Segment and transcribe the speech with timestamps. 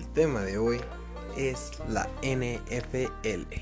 [0.00, 0.80] El tema de hoy
[1.36, 3.52] es la NFL.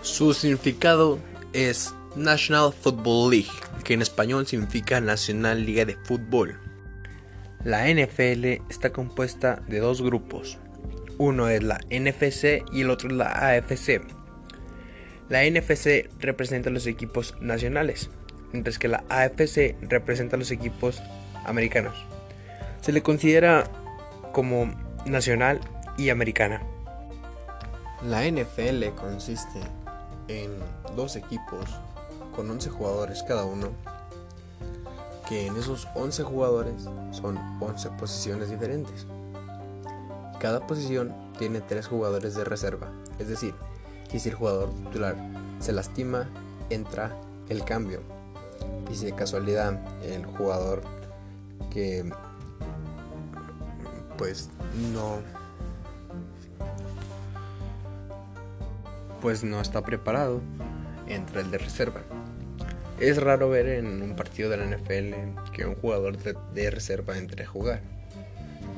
[0.00, 1.20] Su significado
[1.52, 3.52] es National Football League,
[3.84, 6.58] que en español significa Nacional Liga de Fútbol.
[7.62, 10.58] La NFL está compuesta de dos grupos.
[11.16, 14.02] Uno es la NFC y el otro es la AFC.
[15.28, 18.10] La NFC representa los equipos nacionales,
[18.52, 21.00] mientras que la AFC representa los equipos
[21.46, 21.94] americanos.
[22.80, 23.70] Se le considera
[24.32, 24.72] como
[25.04, 25.60] nacional
[25.96, 26.62] y americana.
[28.08, 29.60] La NFL consiste
[30.28, 30.50] en
[30.96, 31.64] dos equipos
[32.34, 33.68] con 11 jugadores cada uno,
[35.28, 39.06] que en esos 11 jugadores son 11 posiciones diferentes.
[40.40, 42.88] Cada posición tiene 3 jugadores de reserva,
[43.18, 43.54] es decir,
[44.10, 45.16] que si el jugador titular
[45.60, 46.28] se lastima,
[46.70, 47.16] entra
[47.48, 48.00] el cambio.
[48.90, 50.82] Y si de casualidad el jugador
[51.70, 52.10] que
[54.22, 54.48] pues
[54.92, 55.18] no.
[59.20, 60.40] Pues no está preparado.
[61.08, 62.02] Entra el de reserva.
[63.00, 67.42] Es raro ver en un partido de la NFL que un jugador de, reserva entre
[67.42, 67.82] a jugar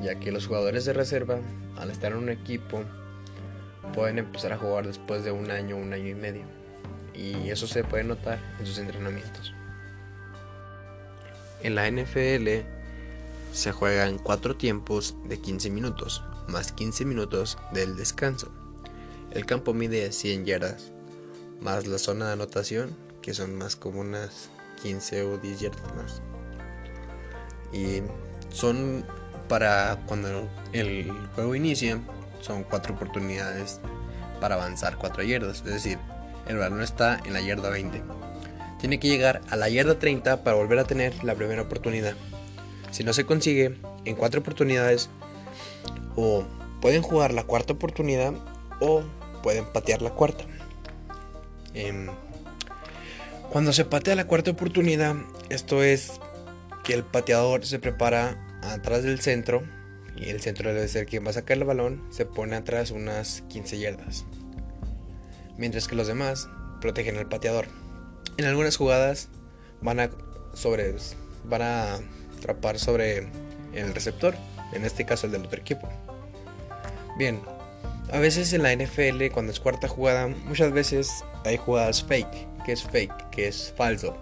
[0.01, 1.37] ya que los jugadores de reserva
[1.77, 2.81] al estar en un equipo
[3.93, 6.45] pueden empezar a jugar después de un año un año y medio.
[7.13, 9.53] Y eso se puede notar en sus entrenamientos.
[11.61, 12.74] En la NFL
[13.55, 18.51] se juegan 4 tiempos de 15 minutos, más 15 minutos del descanso.
[19.31, 20.91] El campo mide 100 yardas,
[21.61, 24.49] más la zona de anotación, que son más como unas
[24.83, 26.21] 15 o 10 yardas más.
[27.71, 28.01] Y
[28.49, 29.05] son
[29.47, 32.01] para cuando el juego inicia,
[32.41, 33.79] son 4 oportunidades
[34.41, 35.97] para avanzar 4 yardas, es decir,
[36.49, 38.03] el balón está en la yarda 20.
[38.81, 42.15] Tiene que llegar a la yarda 30 para volver a tener la primera oportunidad.
[42.95, 45.09] Si no se consigue en cuatro oportunidades,
[46.15, 46.45] o
[46.79, 48.33] pueden jugar la cuarta oportunidad
[48.79, 49.03] o
[49.43, 50.45] pueden patear la cuarta.
[51.73, 52.07] Em,
[53.51, 55.17] cuando se patea la cuarta oportunidad,
[55.49, 56.21] esto es
[56.85, 59.63] que el pateador se prepara atrás del centro
[60.15, 63.41] y el centro debe ser quien va a sacar el balón, se pone atrás unas
[63.49, 64.23] 15 yardas.
[65.57, 66.47] Mientras que los demás
[66.79, 67.65] protegen al pateador.
[68.37, 69.27] En algunas jugadas
[69.81, 70.09] van a
[70.53, 70.95] sobre
[71.43, 71.99] van a
[72.45, 73.27] atrapar sobre
[73.73, 74.35] el receptor,
[74.71, 75.89] en este caso el del otro equipo.
[77.17, 77.41] Bien,
[78.11, 82.71] a veces en la NFL cuando es cuarta jugada, muchas veces hay jugadas fake, que
[82.71, 84.15] es fake, que es falso,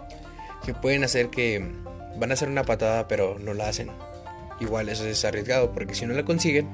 [0.64, 1.64] que pueden hacer que
[2.16, 3.90] van a hacer una patada pero no la hacen.
[4.60, 6.68] Igual eso es arriesgado porque si no la consiguen,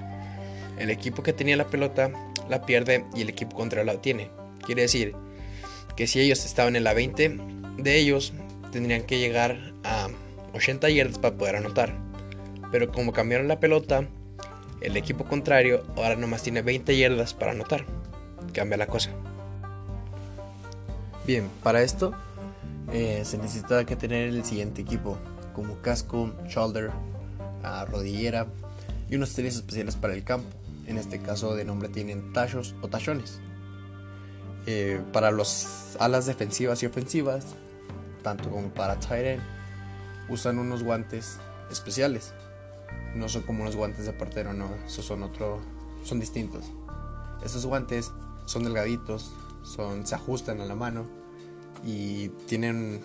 [0.78, 2.10] el equipo que tenía la pelota
[2.48, 4.30] la pierde y el equipo contra la tiene.
[4.64, 5.14] Quiere decir
[5.96, 7.38] que si ellos estaban en la 20
[7.78, 8.34] de ellos,
[8.70, 10.08] tendrían que llegar a
[10.54, 11.94] 80 yardas para poder anotar.
[12.70, 14.06] Pero como cambiaron la pelota,
[14.80, 17.84] el equipo contrario ahora nomás tiene 20 yardas para anotar.
[18.52, 19.10] Cambia la cosa.
[21.26, 22.12] Bien, para esto
[22.92, 25.18] eh, se necesita que tener el siguiente equipo,
[25.54, 26.90] como casco, shoulder,
[27.62, 28.46] ah, rodillera
[29.08, 30.48] y unos tenis especiales para el campo.
[30.86, 33.40] En este caso de nombre tienen tachos o tachones.
[34.66, 37.46] Eh, para los alas defensivas y ofensivas,
[38.22, 39.40] tanto como para tight
[40.30, 41.38] usan unos guantes
[41.70, 42.32] especiales.
[43.14, 45.60] No son como unos guantes de portero, no, esos son otro,
[46.04, 46.64] son distintos.
[47.44, 48.12] Esos guantes
[48.46, 49.32] son delgaditos,
[49.62, 51.06] son, se ajustan a la mano
[51.84, 53.00] y tienen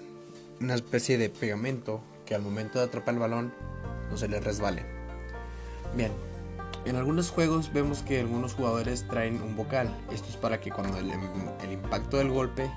[0.61, 3.53] una especie de pegamento que al momento de atrapar el balón
[4.09, 4.85] no se les resbale.
[5.95, 6.11] Bien,
[6.85, 9.95] en algunos juegos vemos que algunos jugadores traen un vocal.
[10.11, 12.69] Esto es para que cuando el, el impacto del golpe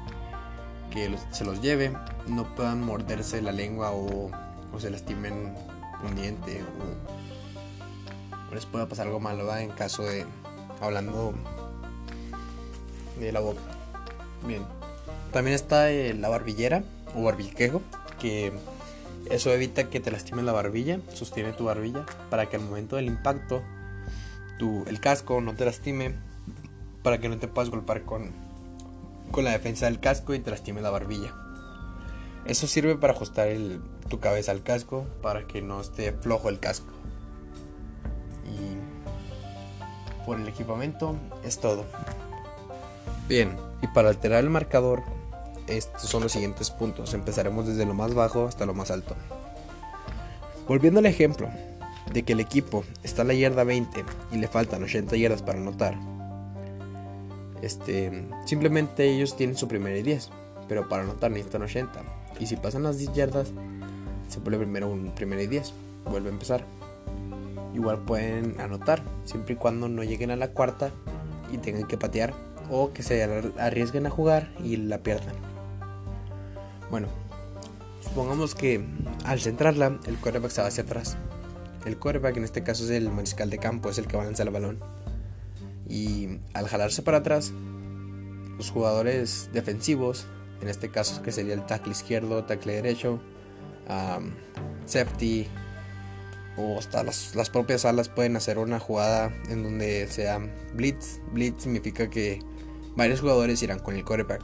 [0.91, 1.93] que se los lleve
[2.29, 4.31] no puedan morderse la lengua o,
[4.79, 5.55] se lastimen
[6.05, 10.25] un diente o, les pueda pasar algo malo en caso de
[10.81, 11.35] hablando
[13.19, 13.61] de la boca.
[14.47, 14.63] Bien.
[15.33, 16.83] También está eh, la barbillera
[17.15, 17.83] o barbiquejo
[18.21, 18.53] que
[19.31, 23.07] eso evita que te lastimen la barbilla, sostiene tu barbilla para que al momento del
[23.07, 23.63] impacto
[24.59, 26.15] tu, el casco no te lastime,
[27.03, 28.33] para que no te puedas golpear con,
[29.31, 31.35] con la defensa del casco y te lastime la barbilla.
[32.45, 33.49] Eso sirve para ajustar
[34.09, 36.93] tu cabeza al casco para que no esté flojo el casco.
[38.45, 41.85] Y por el equipamiento es todo.
[43.29, 45.03] Bien, y para alterar el marcador,
[45.67, 47.13] estos son los siguientes puntos.
[47.13, 49.15] Empezaremos desde lo más bajo hasta lo más alto.
[50.67, 51.49] Volviendo al ejemplo
[52.13, 55.59] de que el equipo está a la yarda 20 y le faltan 80 yardas para
[55.59, 55.95] anotar
[57.63, 60.31] este, simplemente ellos tienen su primera y 10,
[60.69, 62.03] pero para anotar necesitan 80.
[62.39, 63.53] Y si pasan las 10 yardas,
[64.29, 65.73] se pone primero un primera y 10,
[66.11, 66.65] vuelve a empezar.
[67.75, 70.91] igual pueden anotar, siempre y cuando no lleguen a la cuarta
[71.53, 72.35] y tengan que patear
[72.71, 73.23] o que se
[73.59, 75.35] arriesguen a jugar y la pierdan.
[76.91, 77.09] Bueno,
[78.03, 78.85] supongamos que
[79.25, 81.17] al centrarla el quarterback se va hacia atrás.
[81.85, 84.51] El quarterback en este caso es el mariscal de campo, es el que va el
[84.51, 84.79] balón.
[85.89, 87.53] Y al jalarse para atrás,
[88.59, 90.27] los jugadores defensivos,
[90.61, 93.21] en este caso que sería el tackle izquierdo, tackle derecho,
[94.87, 95.47] safety
[96.57, 100.41] o hasta las, las, propias alas pueden hacer una jugada en donde sea
[100.75, 101.21] blitz.
[101.33, 102.41] Blitz significa que
[102.97, 104.43] varios jugadores irán con el quarterback.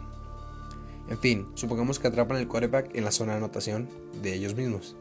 [1.08, 3.88] En fin, supongamos que atrapan el quarterback en la zona de anotación
[4.22, 4.96] de ellos mismos.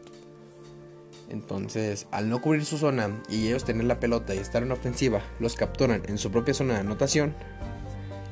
[1.29, 5.21] Entonces, al no cubrir su zona y ellos tener la pelota y estar en ofensiva,
[5.39, 7.33] los capturan en su propia zona de anotación,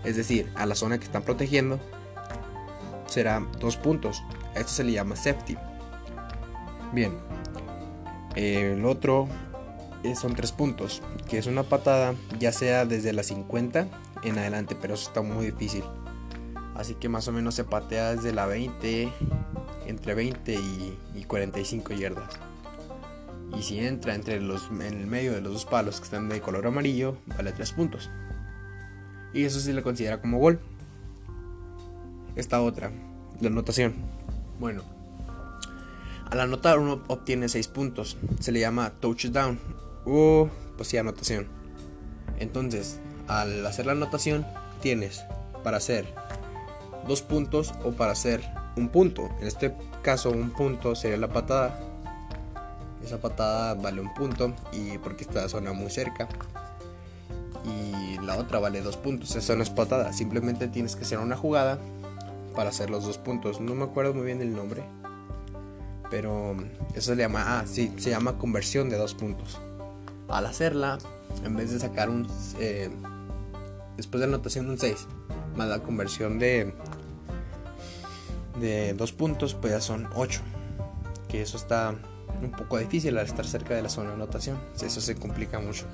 [0.03, 1.79] es decir, a la zona que están protegiendo,
[3.11, 4.23] será dos puntos.
[4.55, 5.57] esto se le llama safety.
[6.93, 7.13] Bien,
[8.35, 9.27] el otro
[10.15, 13.87] son tres puntos, que es una patada ya sea desde la 50
[14.23, 15.83] en adelante, pero eso está muy difícil.
[16.75, 19.11] Así que más o menos se patea desde la 20,
[19.85, 22.39] entre 20 y, 45 yardas.
[23.57, 26.41] Y si entra entre los, en el medio de los dos palos que están de
[26.41, 28.09] color amarillo, vale 3 puntos.
[29.33, 30.59] Y eso se le considera como gol.
[32.35, 32.91] Esta otra,
[33.39, 33.93] la anotación.
[34.59, 34.83] Bueno,
[36.31, 38.17] al anotar uno obtiene 6 puntos.
[38.39, 39.59] Se le llama touchdown
[40.05, 41.47] o pues sí, anotación.
[42.39, 44.45] Entonces, al hacer la anotación,
[44.81, 45.23] tienes
[45.63, 46.05] para hacer
[47.07, 48.41] dos puntos o para hacer
[48.77, 49.29] un punto.
[49.41, 51.79] En este caso, un punto sería la patada.
[53.03, 56.29] Esa patada vale un punto y porque está zona muy cerca.
[57.65, 59.35] Y la otra vale dos puntos.
[59.35, 60.13] Esa no es patada.
[60.13, 61.77] Simplemente tienes que hacer una jugada
[62.51, 63.59] para hacer los dos puntos.
[63.59, 64.83] No me acuerdo muy bien el nombre.
[66.09, 66.55] Pero
[66.93, 69.59] eso se llama, ah, sí, se llama conversión de dos puntos.
[70.27, 70.97] Al hacerla,
[71.43, 72.27] en vez de sacar un,
[72.59, 72.89] eh,
[73.97, 75.07] después de la anotación un 6,
[75.55, 76.73] más la conversión de,
[78.59, 80.41] de dos puntos, pues ya son 8.
[81.29, 81.95] Que eso está
[82.41, 84.57] un poco difícil al estar cerca de la zona de anotación.
[84.81, 85.85] Eso se complica mucho.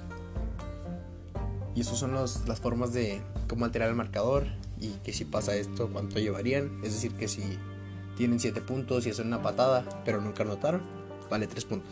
[1.76, 4.48] Y esas son las formas de cómo alterar el marcador
[4.80, 6.80] y que si pasa esto, cuánto llevarían.
[6.84, 7.58] Es decir, que si
[8.16, 10.82] tienen 7 puntos y hacen una patada, pero nunca anotaron,
[11.30, 11.92] vale 3 puntos.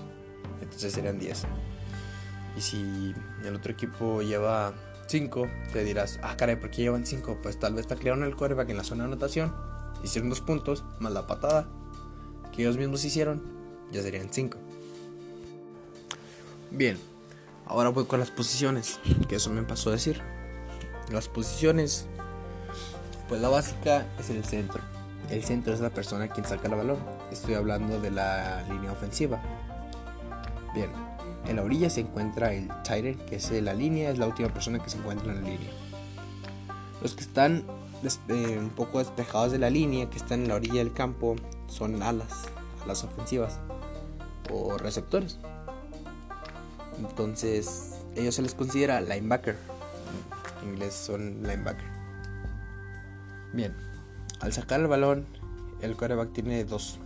[0.62, 1.44] Entonces serían 10.
[2.58, 4.74] Y si el otro equipo lleva
[5.08, 7.40] 5, te dirás, ah, caray, ¿por qué llevan 5?
[7.44, 9.54] Pues tal vez taclearon el quarterback en la zona de anotación,
[10.04, 11.68] hicieron 2 puntos, más la patada
[12.52, 13.44] que ellos mismos hicieron,
[13.92, 14.58] ya serían 5.
[16.72, 16.98] Bien,
[17.66, 20.22] ahora voy con las posiciones, que eso me pasó a decir.
[21.12, 22.08] Las posiciones,
[23.28, 24.82] pues la básica es el centro
[25.30, 26.98] el centro es la persona quien saca el balón.
[27.32, 29.42] Estoy hablando de la línea ofensiva.
[30.74, 30.90] Bien,
[31.48, 34.80] en la orilla se encuentra el tight que es la línea, es la última persona
[34.80, 35.72] que se encuentra en la línea.
[37.02, 37.66] Los que están
[38.30, 41.36] eh, un poco despejados de la línea, que están en la orilla del campo,
[41.68, 42.46] son alas,
[42.84, 43.60] alas ofensivas
[44.52, 45.40] o receptores.
[47.00, 49.58] Entonces, ellos se les considera linebacker.
[50.62, 51.95] En inglés son linebacker.
[53.56, 53.74] Bien,
[54.42, 55.26] al sacar el balón,
[55.80, 57.00] el quarterback tiene dos,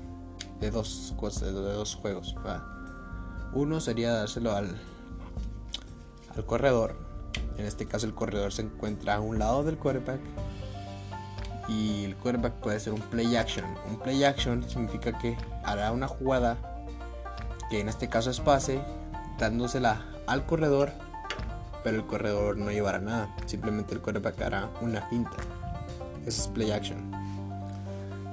[0.60, 2.36] de dos de dos juegos.
[3.53, 4.75] Uno sería dárselo al,
[6.36, 6.96] al corredor.
[7.58, 10.22] En este caso el corredor se encuentra a un lado del quarterback.
[11.68, 13.65] Y el quarterback puede ser un play action.
[13.88, 16.58] Un play action significa que hará una jugada
[17.70, 18.82] que en este caso es pase,
[19.38, 20.94] dándosela al corredor,
[21.84, 23.36] pero el corredor no llevará nada.
[23.46, 25.38] Simplemente el quarterback hará una finta.
[26.25, 27.11] Eso es play action.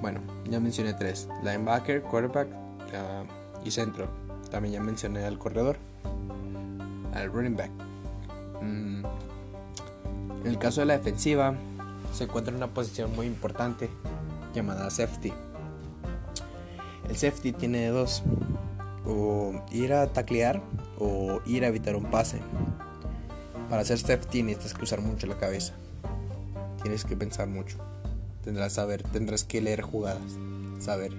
[0.00, 2.48] Bueno, ya mencioné tres: linebacker, quarterback
[3.64, 4.08] y centro.
[4.50, 5.76] También ya mencioné al corredor,
[7.14, 7.70] al running back.
[8.62, 9.04] Mm,
[10.44, 11.54] en el caso de la defensiva,
[12.12, 13.90] se encuentra en una posición muy importante
[14.54, 15.32] llamada safety.
[17.08, 18.22] El safety tiene dos:
[19.04, 20.62] o ir a taclear
[20.98, 22.40] o ir a evitar un pase.
[23.68, 25.74] Para hacer safety necesitas que usar mucho la cabeza.
[26.86, 27.78] Tienes que pensar mucho.
[28.44, 30.38] Tendrás, saber, tendrás que leer jugadas,
[30.78, 31.12] saber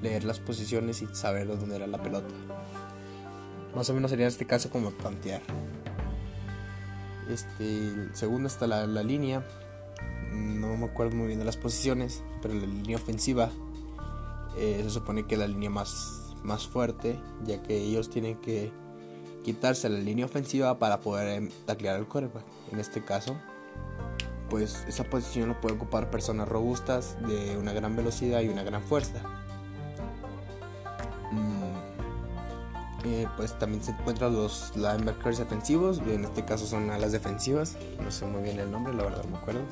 [0.00, 2.34] leer las posiciones y saber dónde era la pelota.
[3.76, 5.42] Más o menos sería en este caso como plantear.
[7.28, 9.46] Este, segundo está la, línea.
[10.32, 13.50] No me acuerdo muy bien de las posiciones, pero la línea ofensiva
[14.56, 18.72] eh, se supone que es la línea más, más fuerte, ya que ellos tienen que
[19.44, 22.46] quitarse la línea ofensiva para poder em, taclear al quarterback.
[22.72, 23.36] En este caso,
[24.50, 28.82] pues esa posición lo pueden ocupar personas robustas de una gran velocidad y una gran
[28.82, 29.22] fuerza.
[31.30, 37.78] Mm, eh, pues también se encuentran los linebackers defensivos, en este caso son alas defensivas,
[38.02, 39.62] no sé muy bien el nombre, la verdad no me acuerdo.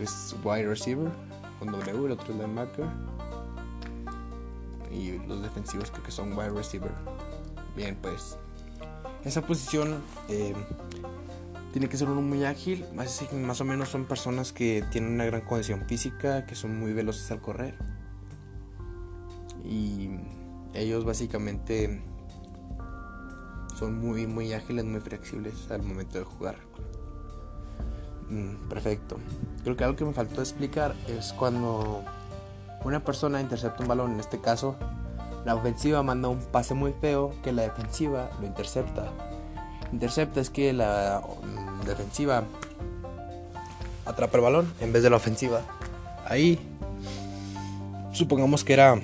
[0.00, 1.10] Es wide receiver
[1.58, 2.86] con W, el otro linebacker.
[4.90, 6.92] Y los defensivos creo que son wide receiver.
[7.74, 8.36] Bien, pues
[9.24, 10.54] esa posición eh,
[11.72, 15.40] tiene que ser uno muy ágil, más, o menos son personas que tienen una gran
[15.40, 17.74] condición física, que son muy veloces al correr.
[19.64, 20.10] Y
[20.74, 22.02] ellos básicamente
[23.78, 26.56] son muy muy ágiles, muy flexibles al momento de jugar.
[28.28, 29.16] Mm, perfecto.
[29.64, 32.04] Creo que algo que me faltó explicar es cuando
[32.84, 34.76] una persona intercepta un balón, en este caso
[35.44, 39.10] la ofensiva manda un pase muy feo que la defensiva lo intercepta.
[39.92, 42.44] Intercepta es que la mm, defensiva
[44.06, 45.62] atrapa el balón en vez de la ofensiva.
[46.26, 46.58] Ahí
[48.12, 49.00] supongamos que era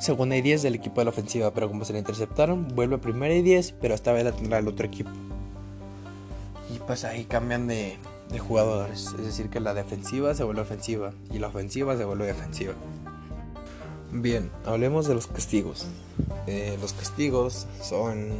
[0.00, 3.00] segunda y 10 del equipo de la ofensiva, pero como se le interceptaron, vuelve a
[3.00, 5.10] primera y 10, pero esta vez la tendrá el otro equipo.
[6.74, 7.98] Y pues ahí cambian de,
[8.38, 12.72] jugadores, es decir, que la defensiva se vuelve ofensiva y la ofensiva se vuelve defensiva.
[14.10, 15.86] Bien, hablemos de los castigos.
[16.46, 18.30] Eh, los castigos son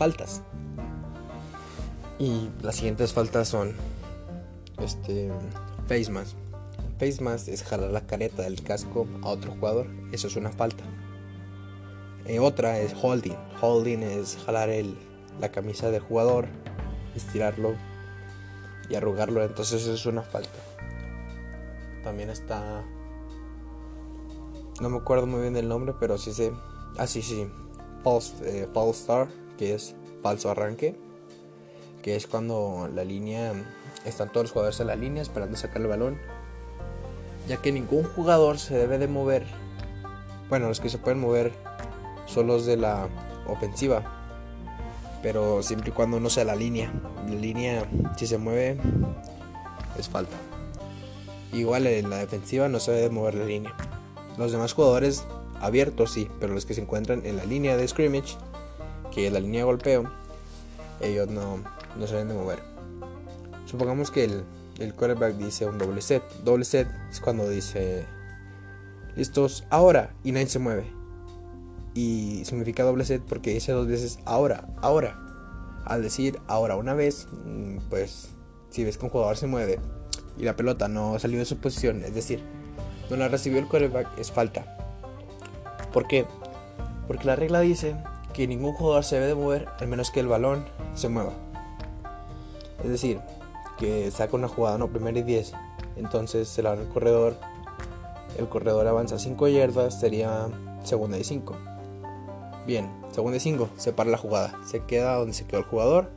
[0.00, 0.40] faltas.
[2.18, 3.74] Y las siguientes faltas son
[4.78, 5.30] este
[5.86, 6.34] face mask.
[6.98, 9.88] Face mask es jalar la careta del casco a otro jugador.
[10.10, 10.84] Eso es una falta.
[12.24, 13.36] Eh, otra es holding.
[13.60, 14.96] Holding es jalar el,
[15.38, 16.46] la camisa del jugador,
[17.14, 17.74] estirarlo
[18.88, 19.44] y arrugarlo.
[19.44, 20.58] Entonces eso es una falta.
[22.02, 22.86] También está...
[24.80, 26.52] No me acuerdo muy bien del nombre, pero sí sé...
[26.96, 27.46] Ah, sí, sí.
[28.02, 29.28] False, eh, Star,
[29.60, 30.96] que es falso arranque.
[32.02, 33.52] Que es cuando la línea...
[34.04, 36.18] Están todos los jugadores en la línea esperando sacar el balón
[37.50, 39.44] ya que ningún jugador se debe de mover.
[40.48, 41.52] Bueno, los que se pueden mover
[42.26, 43.08] son los de la
[43.48, 44.04] ofensiva,
[45.20, 46.92] pero siempre y cuando no sea la línea.
[47.28, 48.78] La línea, si se mueve,
[49.98, 50.36] es falta.
[51.52, 53.74] Igual en la defensiva no se debe mover la línea.
[54.38, 55.24] Los demás jugadores
[55.60, 58.36] abiertos sí, pero los que se encuentran en la línea de scrimmage,
[59.10, 60.10] que la línea de golpeo,
[61.00, 61.58] ellos no,
[61.98, 62.60] no se de mover.
[63.66, 64.44] Supongamos que el,
[64.78, 66.22] el quarterback dice un doble set.
[66.44, 68.06] Doble set es cuando dice
[69.16, 70.84] listos ahora y nadie se mueve.
[71.94, 75.18] Y significa doble set porque dice dos veces ahora, ahora.
[75.84, 78.30] Al decir ahora una vez, mm, pues
[78.70, 79.80] si ves que un jugador se mueve
[80.38, 82.42] y la pelota no salió de su posición, es decir,
[83.10, 84.76] no la recibió el quarterback, es falta.
[85.92, 86.26] ¿Por qué?
[87.08, 87.96] Porque la regla dice
[88.32, 91.32] que ningún jugador se debe de mover al menos que el balón se mueva.
[92.82, 93.20] Es decir,
[93.78, 95.52] que saca una jugada, no, primera y 10.
[95.96, 97.36] Entonces se la da el corredor.
[98.38, 100.48] El corredor avanza 5 yardas, sería
[100.84, 101.56] segunda y 5.
[102.66, 104.58] Bien, segunda y 5, se para la jugada.
[104.64, 106.10] Se queda donde se quedó el jugador.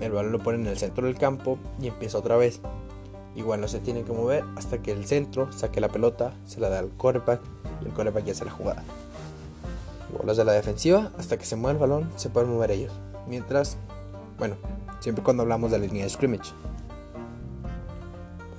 [0.00, 2.60] El balón lo pone en el centro del campo y empieza otra vez.
[3.34, 6.68] Igual no se tiene que mover hasta que el centro saque la pelota, se la
[6.68, 7.40] da al quarterback
[7.82, 8.82] y el quarterback ya hace la jugada.
[10.24, 12.92] Los de la defensiva, hasta que se mueva el balón, se pueden mover ellos.
[13.26, 13.76] Mientras,
[14.38, 14.56] bueno,
[15.00, 16.52] Siempre cuando hablamos de la línea de scrimmage.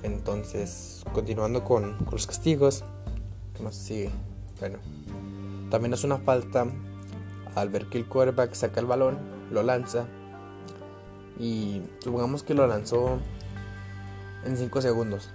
[0.02, 2.84] Entonces, continuando con, los castigos,
[3.54, 4.10] ¿qué más sigue?
[4.60, 4.78] Bueno,
[5.70, 6.66] también es una falta
[7.54, 9.18] al ver que el quarterback saca el balón,
[9.50, 10.06] lo lanza
[11.38, 13.18] y supongamos que lo lanzó
[14.44, 15.30] en 5 segundos.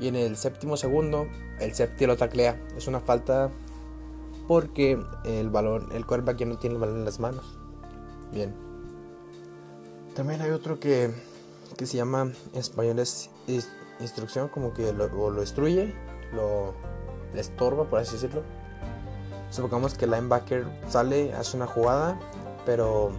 [0.00, 1.26] Y en el séptimo segundo,
[1.60, 2.58] el séptimo lo taclea.
[2.76, 3.50] Es una falta
[4.46, 7.58] porque el balón, el quarterback ya no tiene el balón en las manos.
[8.32, 8.54] Bien.
[10.14, 11.12] También hay otro que,
[11.76, 13.30] que se llama español es,
[14.00, 15.94] instrucción, como que lo, lo destruye,
[16.32, 16.74] lo
[17.34, 18.42] estorba, por así decirlo.
[19.50, 22.18] Supongamos que el linebacker sale, hace una jugada,
[22.66, 23.12] pero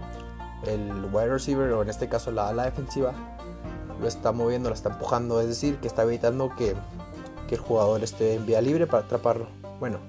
[0.67, 3.13] el wide receiver, o en este caso la ala defensiva,
[3.99, 6.75] lo está moviendo, lo está empujando, es decir, que está evitando que,
[7.47, 9.47] que el jugador esté en vía libre para atraparlo.
[9.79, 9.99] Bueno,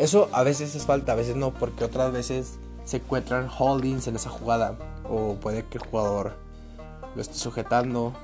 [0.00, 4.16] eso a veces es falta, a veces no, porque otras veces se encuentran holdings en
[4.16, 4.76] esa jugada
[5.08, 6.36] o puede que el jugador
[7.14, 8.14] lo esté sujetando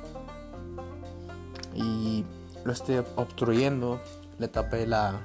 [1.75, 2.25] y
[2.64, 4.00] lo esté obstruyendo,
[4.38, 5.21] le tape la,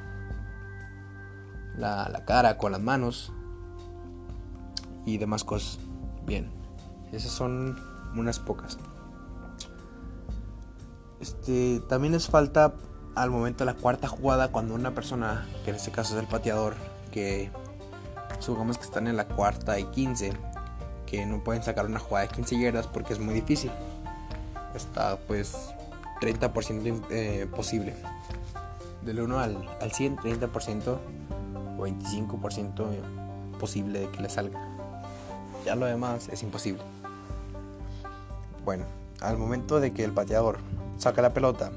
[1.78, 3.32] la, cara con las manos
[5.06, 5.80] y demás cosas.
[6.26, 6.52] Bien,
[7.14, 7.80] esas son
[8.16, 8.78] unas pocas.
[11.22, 12.74] Este, también es falta
[13.16, 16.28] al momento de la cuarta jugada cuando una persona, que en este caso es el
[16.28, 16.76] pateador,
[17.12, 17.52] que
[18.40, 20.34] supongamos que están en la cuarta y quince
[21.06, 23.72] que no pueden sacar una jugada de 15 yardas porque es muy difícil.
[24.74, 25.54] Está pues
[26.22, 27.96] 30% eh, posible.
[29.04, 30.98] Del 1 al, al 100, 30%
[31.78, 34.60] o 25% posible de que le salga.
[35.66, 36.82] Ya lo demás es imposible.
[38.64, 38.86] Bueno,
[39.20, 40.60] al momento de que el pateador
[40.98, 41.72] saca la pelota,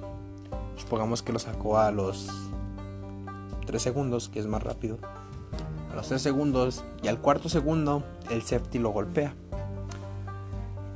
[0.77, 2.29] supongamos que lo sacó a los
[3.67, 4.99] 3 segundos, que es más rápido.
[5.93, 9.35] A los 3 segundos y al cuarto segundo el safety lo golpea.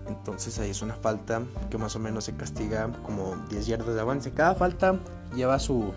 [0.09, 4.01] Entonces ahí es una falta que más o menos se castiga como 10 yardas de
[4.01, 4.33] avance.
[4.33, 4.99] Cada falta
[5.35, 5.93] lleva su,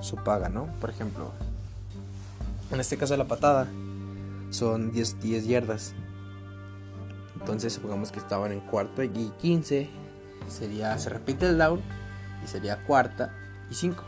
[0.00, 0.66] su paga, ¿no?
[0.80, 1.30] Por ejemplo,
[2.70, 3.66] en este caso la patada
[4.50, 5.94] son 10, 10 yardas.
[7.40, 9.90] Entonces supongamos que estaban en cuarto y 15.
[10.48, 11.80] Sería, se repite el down
[12.44, 13.34] y sería cuarta
[13.70, 14.04] y 5.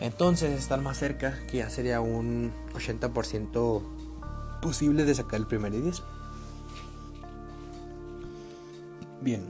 [0.00, 3.82] Entonces están más cerca que ya sería un 80%
[4.60, 6.02] posible de sacar el primer y 10.
[9.20, 9.42] Bien,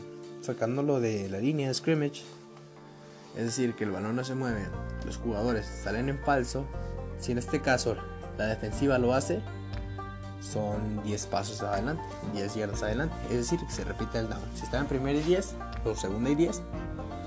[0.43, 2.23] sacándolo de la línea de scrimmage,
[3.37, 4.67] es decir, que el balón no se mueve,
[5.05, 6.65] los jugadores salen en falso,
[7.19, 7.97] si en este caso
[8.39, 9.41] la defensiva lo hace,
[10.41, 12.03] son 10 pasos adelante,
[12.35, 14.43] 10 yardas adelante, es decir, que se repite el down.
[14.55, 15.55] Si está en primer y 10
[15.85, 16.63] o segunda y 10,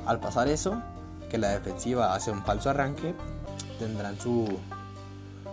[0.07, 0.81] al pasar eso,
[1.29, 3.13] que la defensiva hace un falso arranque,
[3.77, 4.47] tendrán su,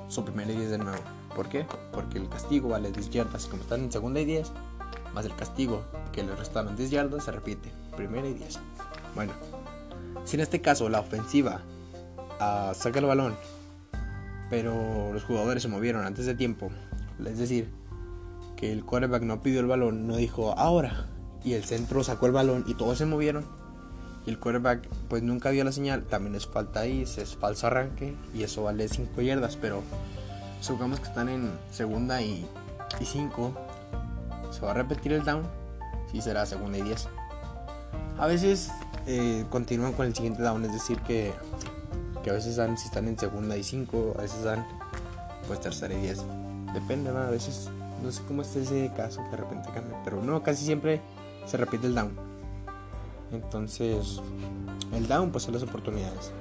[0.08, 1.02] su primer y 10 de nuevo.
[1.34, 1.66] ¿Por qué?
[1.92, 4.52] Porque el castigo vale 10 yardas, como están en segunda y 10,
[5.12, 5.82] más el castigo
[6.12, 8.60] que le restaron 10 yardas se repite, primera y 10.
[9.16, 9.32] Bueno,
[10.24, 11.60] si en este caso la ofensiva
[12.40, 13.34] uh, saca el balón,
[14.50, 16.70] pero los jugadores se movieron antes de tiempo,
[17.24, 17.72] es decir,
[18.56, 21.08] que el quarterback no pidió el balón, no dijo ahora,
[21.42, 23.44] y el centro sacó el balón y todos se movieron,
[24.26, 28.14] y el quarterback pues nunca vio la señal, también es falta ahí, es falso arranque,
[28.34, 29.82] y eso vale 5 yardas, pero
[30.60, 32.46] supongamos que están en segunda y
[33.02, 33.54] 5,
[34.50, 35.42] se va a repetir el down
[36.12, 37.08] y será segunda y 10.
[38.18, 38.70] A veces
[39.06, 41.32] eh, continúan con el siguiente down, es decir, que,
[42.22, 44.66] que a veces dan, si están en segunda y 5, a veces dan
[45.46, 46.24] pues tercera y 10.
[46.72, 47.68] Depende, a veces
[48.02, 51.00] no sé cómo es ese caso que de repente cambia, pero no, casi siempre
[51.46, 52.23] se repite el down.
[53.34, 54.20] Entonces,
[54.92, 56.32] el down pues son las oportunidades.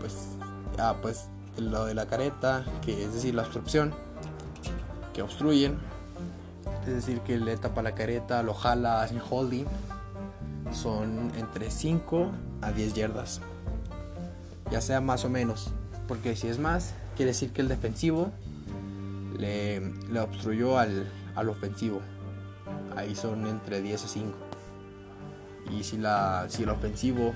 [0.00, 0.28] pues,
[0.78, 3.92] ah, pues lo de la careta, que es decir, la obstrucción,
[5.12, 5.78] que obstruyen
[6.88, 9.66] es decir, que le tapa la careta, lo jala, hace holding,
[10.72, 12.30] son entre 5
[12.62, 13.40] a 10 yardas.
[14.70, 15.70] Ya sea más o menos,
[16.06, 18.30] porque si es más, quiere decir que el defensivo
[19.38, 22.00] le, le obstruyó al, al, ofensivo.
[22.98, 24.34] Ahí son entre 10 a 5.
[25.70, 27.32] Y si, la, si el ofensivo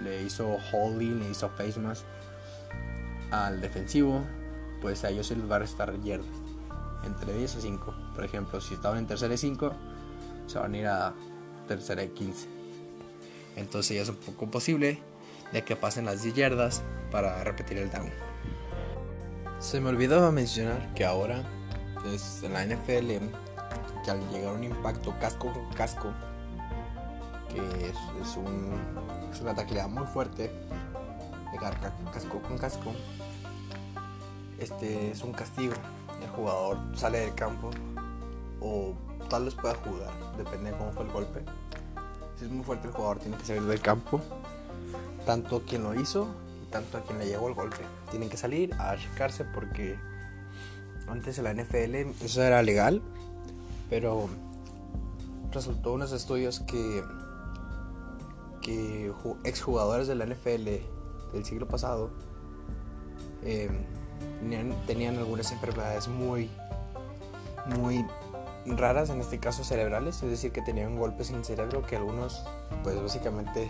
[0.00, 2.04] le hizo holding, le hizo face mask
[3.32, 4.22] al defensivo,
[4.80, 6.28] pues a ellos se les va a restar yardas
[7.04, 7.94] entre 10 a 5.
[8.14, 9.72] Por ejemplo, si estaban en tercera y 5,
[10.46, 11.14] se van a ir a
[11.66, 12.46] tercera y 15.
[13.56, 15.02] Entonces ya es un poco posible
[15.52, 18.08] de que pasen las 10 yardas para repetir el down.
[19.58, 21.42] Se me olvidaba mencionar que ahora
[22.14, 23.41] es en la NFL
[24.04, 26.12] que al llegar un impacto casco con casco,
[27.48, 27.88] que
[28.20, 28.72] es, un,
[29.30, 30.50] es una tacleada muy fuerte,
[31.52, 31.78] llegar
[32.12, 32.92] casco con casco,
[34.58, 35.74] este es un castigo
[36.22, 37.70] el jugador sale del campo
[38.60, 38.94] o
[39.28, 41.42] tal vez pueda jugar, depende de cómo fue el golpe.
[42.38, 44.20] Si es muy fuerte el jugador tiene que salir del campo,
[45.26, 46.28] tanto quien lo hizo
[46.62, 47.82] y tanto a quien le llegó el golpe.
[48.10, 49.98] Tienen que salir a checarse porque
[51.08, 53.02] antes en la NFL eso era legal,
[53.92, 54.26] pero
[55.50, 57.04] resultó unos estudios que
[58.62, 59.12] que
[59.44, 60.64] exjugadores de la NFL
[61.34, 62.08] del siglo pasado
[63.42, 63.68] eh,
[64.86, 66.48] tenían, algunas enfermedades muy,
[67.76, 68.06] muy
[68.64, 72.42] raras, en este caso cerebrales, es decir, que tenían golpes en el cerebro que algunos,
[72.82, 73.68] pues básicamente,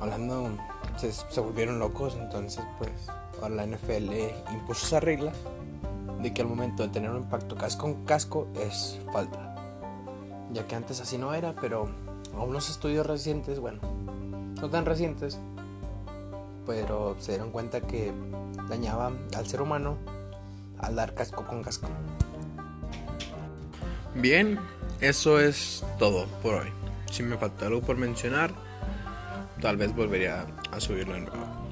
[0.00, 0.48] hablando,
[0.96, 2.90] se, se volvieron locos, entonces pues
[3.42, 4.14] ahora la NFL
[4.50, 5.30] impuso esa regla
[6.24, 9.54] de que al momento de tener un impacto casco con casco es falta,
[10.52, 11.86] ya que antes así no era, pero
[12.34, 13.80] a unos estudios recientes, bueno,
[14.58, 15.38] no tan recientes,
[16.66, 18.10] pero se dieron cuenta que
[18.70, 19.98] dañaba al ser humano
[20.78, 21.88] al dar casco con casco.
[24.14, 24.58] Bien,
[25.02, 26.68] eso es todo por hoy.
[27.12, 28.50] Si me falta algo por mencionar,
[29.60, 31.63] tal vez volvería a subirlo de nuevo.